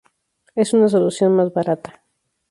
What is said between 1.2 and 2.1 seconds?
más barata.